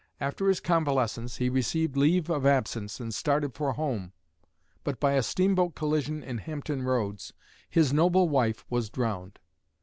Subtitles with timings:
[0.19, 4.13] After his convalescence, he received leave of absence, and started for home;
[4.83, 7.33] but by a steamboat collision in Hampton Roads,
[7.69, 9.37] his noble wife was drowned.